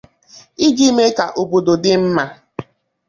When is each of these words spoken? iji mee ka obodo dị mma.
iji 0.67 0.87
mee 0.95 1.11
ka 1.17 1.25
obodo 1.41 1.73
dị 1.83 1.93
mma. 2.03 2.23